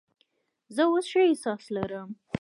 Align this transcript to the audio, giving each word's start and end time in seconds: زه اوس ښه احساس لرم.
زه 0.75 0.81
اوس 0.89 1.05
ښه 1.11 1.21
احساس 1.27 1.63
لرم. 1.75 2.09